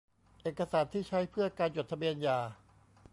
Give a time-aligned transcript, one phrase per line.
[0.41, 2.39] เอกสารที่ใช้เพื่อการจดทะเบียนหย่า